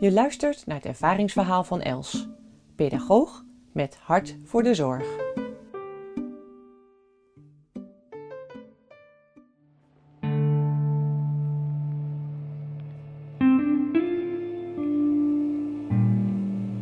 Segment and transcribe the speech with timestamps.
[0.00, 2.28] Je luistert naar het ervaringsverhaal van Els,
[2.74, 5.02] pedagoog met hart voor de zorg.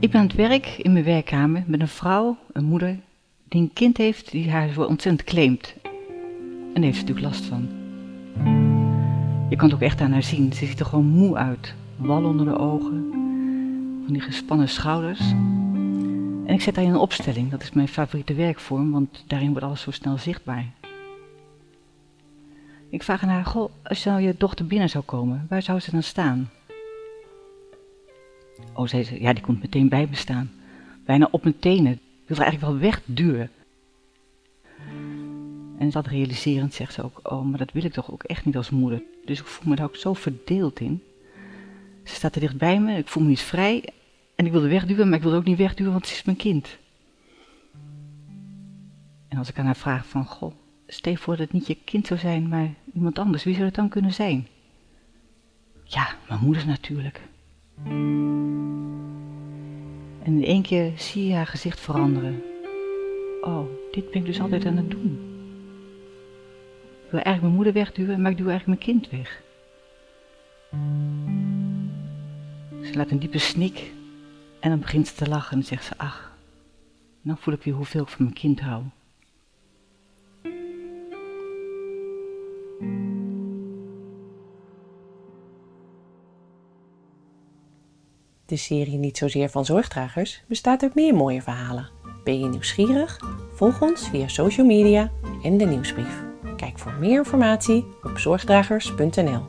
[0.00, 2.98] Ik ben aan het werk in mijn werkkamer met een vrouw, een moeder,
[3.48, 5.74] die een kind heeft die haar zo ontzettend claimt.
[6.74, 7.79] En heeft ze natuurlijk last van.
[9.60, 10.52] Kan het ook echt aan haar zien.
[10.52, 11.74] Ze ziet er gewoon moe uit.
[11.96, 13.10] Wal onder de ogen,
[14.04, 15.20] van die gespannen schouders.
[16.46, 17.50] En ik zet haar in een opstelling.
[17.50, 20.66] Dat is mijn favoriete werkvorm, want daarin wordt alles zo snel zichtbaar.
[22.90, 25.90] Ik vraag aan haar, goh, als nou je dochter binnen zou komen, waar zou ze
[25.90, 26.50] dan staan?
[28.74, 30.50] Oh, zei ze, ja, die komt meteen bij me staan.
[31.04, 31.92] Bijna op mijn tenen.
[31.92, 33.50] Ik wil er eigenlijk wel wegduwen.
[35.80, 38.56] En dat realiserend zegt ze ook, oh, maar dat wil ik toch ook echt niet
[38.56, 39.02] als moeder.
[39.24, 41.02] Dus ik voel me daar ook zo verdeeld in.
[42.04, 43.84] Ze staat er dicht bij me, ik voel me niet vrij.
[44.34, 46.78] En ik wilde wegduwen, maar ik wilde ook niet wegduwen, want ze is mijn kind.
[49.28, 50.52] En als ik aan haar vraag van, goh,
[50.86, 53.74] stel voor dat het niet je kind zou zijn, maar iemand anders, wie zou het
[53.74, 54.46] dan kunnen zijn?
[55.84, 57.20] Ja, mijn moeder natuurlijk.
[60.22, 62.42] En in één keer zie je haar gezicht veranderen.
[63.40, 65.29] Oh, dit ben ik dus altijd aan het doen.
[67.10, 69.42] Ik wil eigenlijk mijn moeder wegduwen, maar ik duw eigenlijk mijn kind weg.
[72.90, 73.92] Ze laat een diepe snik
[74.60, 76.36] en dan begint ze te lachen en zegt ze, ach,
[77.22, 78.82] dan voel ik weer hoeveel ik van mijn kind hou.
[88.46, 91.90] De serie Niet zozeer van zorgdragers bestaat uit meer mooie verhalen.
[92.24, 93.20] Ben je nieuwsgierig?
[93.52, 96.28] Volg ons via social media en de nieuwsbrief.
[96.60, 99.42] Kijk voor meer informatie op zorgdragers.nl.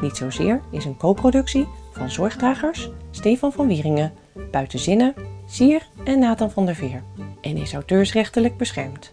[0.00, 4.12] Niet zozeer is een co-productie van Zorgdragers, Stefan van Wieringen,
[4.50, 5.14] Buitenzinnen,
[5.46, 7.02] Sier en Nathan van der Veer
[7.40, 9.12] en is auteursrechtelijk beschermd.